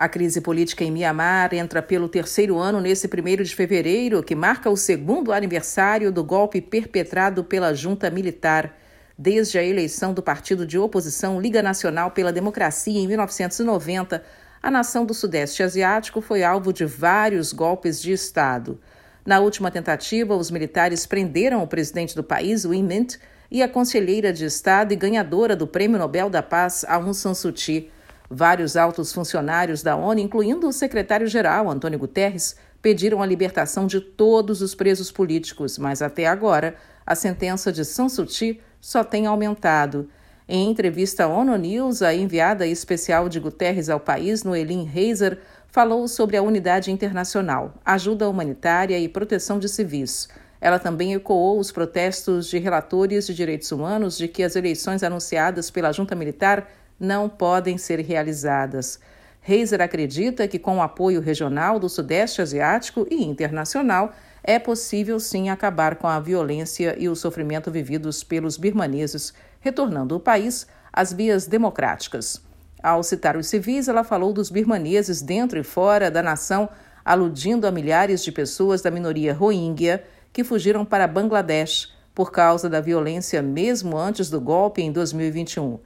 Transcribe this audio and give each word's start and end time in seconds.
A 0.00 0.08
crise 0.08 0.40
política 0.40 0.82
em 0.82 0.90
Mianmar 0.90 1.52
entra 1.52 1.82
pelo 1.82 2.08
terceiro 2.08 2.56
ano 2.56 2.80
nesse 2.80 3.06
1 3.06 3.42
de 3.42 3.54
fevereiro, 3.54 4.22
que 4.22 4.34
marca 4.34 4.70
o 4.70 4.74
segundo 4.74 5.30
aniversário 5.30 6.10
do 6.10 6.24
golpe 6.24 6.58
perpetrado 6.62 7.44
pela 7.44 7.74
junta 7.74 8.10
militar. 8.10 8.74
Desde 9.18 9.58
a 9.58 9.62
eleição 9.62 10.14
do 10.14 10.22
partido 10.22 10.66
de 10.66 10.78
oposição 10.78 11.38
Liga 11.38 11.62
Nacional 11.62 12.12
pela 12.12 12.32
Democracia 12.32 12.98
em 12.98 13.06
1990, 13.06 14.24
a 14.62 14.70
nação 14.70 15.04
do 15.04 15.12
Sudeste 15.12 15.62
Asiático 15.62 16.22
foi 16.22 16.42
alvo 16.42 16.72
de 16.72 16.86
vários 16.86 17.52
golpes 17.52 18.00
de 18.00 18.10
Estado. 18.10 18.80
Na 19.26 19.38
última 19.38 19.70
tentativa, 19.70 20.34
os 20.34 20.50
militares 20.50 21.04
prenderam 21.04 21.62
o 21.62 21.68
presidente 21.68 22.16
do 22.16 22.24
país, 22.24 22.64
Win 22.64 22.84
Mint, 22.84 23.16
e 23.50 23.62
a 23.62 23.68
conselheira 23.68 24.32
de 24.32 24.46
Estado 24.46 24.94
e 24.94 24.96
ganhadora 24.96 25.54
do 25.54 25.66
Prêmio 25.66 25.98
Nobel 25.98 26.30
da 26.30 26.42
Paz, 26.42 26.86
Aung 26.88 27.12
San 27.12 27.34
Suu 27.34 27.52
Kyi. 27.52 27.90
Vários 28.32 28.76
altos 28.76 29.12
funcionários 29.12 29.82
da 29.82 29.96
ONU, 29.96 30.20
incluindo 30.20 30.68
o 30.68 30.72
secretário-geral 30.72 31.68
Antônio 31.68 31.98
Guterres, 31.98 32.54
pediram 32.80 33.20
a 33.20 33.26
libertação 33.26 33.88
de 33.88 34.00
todos 34.00 34.62
os 34.62 34.72
presos 34.72 35.10
políticos, 35.10 35.76
mas 35.76 36.00
até 36.00 36.28
agora 36.28 36.76
a 37.04 37.16
sentença 37.16 37.72
de 37.72 37.84
San 37.84 38.08
Suu 38.08 38.24
Kyi 38.24 38.60
só 38.80 39.02
tem 39.02 39.26
aumentado. 39.26 40.08
Em 40.48 40.70
entrevista 40.70 41.24
à 41.24 41.26
ONU 41.26 41.56
News, 41.56 42.02
a 42.02 42.14
enviada 42.14 42.64
especial 42.68 43.28
de 43.28 43.40
Guterres 43.40 43.88
ao 43.88 43.98
país, 43.98 44.44
Noelin 44.44 44.84
Reiser, 44.84 45.40
falou 45.66 46.06
sobre 46.06 46.36
a 46.36 46.42
unidade 46.42 46.92
internacional, 46.92 47.74
ajuda 47.84 48.28
humanitária 48.28 48.96
e 48.96 49.08
proteção 49.08 49.58
de 49.58 49.68
civis. 49.68 50.28
Ela 50.60 50.78
também 50.78 51.14
ecoou 51.14 51.58
os 51.58 51.72
protestos 51.72 52.48
de 52.48 52.58
relatores 52.58 53.26
de 53.26 53.34
direitos 53.34 53.72
humanos 53.72 54.16
de 54.16 54.28
que 54.28 54.42
as 54.44 54.54
eleições 54.54 55.02
anunciadas 55.02 55.70
pela 55.70 55.90
junta 55.90 56.14
militar 56.14 56.68
não 57.00 57.28
podem 57.28 57.78
ser 57.78 58.00
realizadas. 58.00 59.00
Reiser 59.40 59.80
acredita 59.80 60.46
que, 60.46 60.58
com 60.58 60.76
o 60.76 60.82
apoio 60.82 61.20
regional 61.20 61.78
do 61.78 61.88
Sudeste 61.88 62.42
Asiático 62.42 63.06
e 63.10 63.24
internacional, 63.24 64.12
é 64.44 64.58
possível 64.58 65.18
sim 65.18 65.48
acabar 65.48 65.96
com 65.96 66.06
a 66.06 66.20
violência 66.20 66.94
e 66.98 67.08
o 67.08 67.16
sofrimento 67.16 67.70
vividos 67.70 68.22
pelos 68.22 68.58
birmaneses, 68.58 69.32
retornando 69.60 70.14
o 70.14 70.20
país 70.20 70.66
às 70.92 71.12
vias 71.12 71.46
democráticas. 71.46 72.42
Ao 72.82 73.02
citar 73.02 73.36
os 73.36 73.46
civis, 73.46 73.88
ela 73.88 74.04
falou 74.04 74.32
dos 74.32 74.50
birmaneses 74.50 75.22
dentro 75.22 75.58
e 75.58 75.62
fora 75.62 76.10
da 76.10 76.22
nação, 76.22 76.68
aludindo 77.04 77.66
a 77.66 77.70
milhares 77.70 78.22
de 78.22 78.32
pessoas 78.32 78.82
da 78.82 78.90
minoria 78.90 79.34
Rohingya 79.34 80.04
que 80.32 80.44
fugiram 80.44 80.84
para 80.84 81.06
Bangladesh 81.06 81.92
por 82.14 82.30
causa 82.30 82.68
da 82.68 82.80
violência 82.80 83.42
mesmo 83.42 83.96
antes 83.96 84.30
do 84.30 84.40
golpe 84.40 84.82
em 84.82 84.92
2021. 84.92 85.78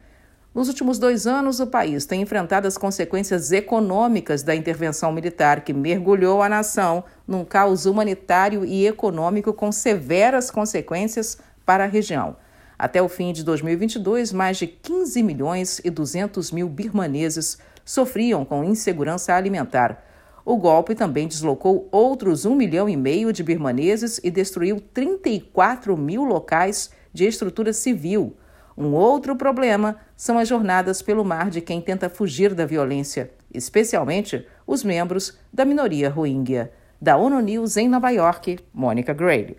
Nos 0.55 0.69
últimos 0.69 1.00
dois 1.00 1.27
anos, 1.27 1.58
o 1.58 1.66
país 1.66 2.06
tem 2.06 2.22
enfrentado 2.22 2.69
as 2.69 2.78
consequências 2.78 3.50
econômicas 3.50 4.44
da 4.44 4.55
intervenção 4.55 5.10
militar 5.10 5.62
que 5.62 5.72
mergulhou 5.72 6.41
a 6.41 6.48
nação 6.48 7.02
num 7.27 7.44
caos 7.44 7.86
humanitário 7.86 8.64
e 8.64 8.86
econômico 8.86 9.52
com 9.52 9.72
severas 9.72 10.52
consequências 10.52 11.38
para 11.66 11.82
a 11.82 11.88
região. 11.88 12.36
Até 12.78 13.02
o 13.02 13.08
fim 13.08 13.32
de 13.32 13.42
2022, 13.42 14.32
mais 14.32 14.56
de 14.56 14.69
15 14.69 15.25
milhões 15.25 15.80
e 15.82 15.91
200 15.91 16.52
mil 16.52 16.69
birmaneses 16.69 17.58
sofriam 17.84 18.44
com 18.44 18.62
insegurança 18.62 19.34
alimentar. 19.34 20.05
O 20.44 20.56
golpe 20.56 20.94
também 20.94 21.27
deslocou 21.27 21.88
outros 21.91 22.44
1 22.44 22.55
milhão 22.55 22.88
e 22.88 22.97
meio 22.97 23.32
de 23.32 23.42
birmaneses 23.42 24.20
e 24.22 24.30
destruiu 24.30 24.80
34 24.80 25.97
mil 25.97 26.22
locais 26.22 26.91
de 27.12 27.27
estrutura 27.27 27.72
civil 27.72 28.36
um 28.77 28.92
outro 28.92 29.36
problema 29.36 29.97
são 30.17 30.39
as 30.39 30.48
jornadas 30.48 31.00
pelo 31.00 31.25
mar 31.25 31.48
de 31.48 31.61
quem 31.61 31.80
tenta 31.80 32.08
fugir 32.08 32.55
da 32.55 32.67
violência, 32.67 33.31
especialmente 33.53 34.47
os 34.66 34.83
membros 34.83 35.39
da 35.53 35.64
minoria 35.64 36.11
rohingya. 36.11 36.72
Da 37.00 37.16
ONU 37.16 37.41
News 37.41 37.77
em 37.77 37.89
Nova 37.89 38.11
York, 38.11 38.58
Mônica 38.72 39.12
Gray. 39.12 39.56